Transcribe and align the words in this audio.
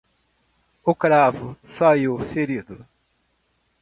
O 0.83 0.93
cravo 1.03 1.49
saiu 1.75 2.13
ferido. 2.33 2.77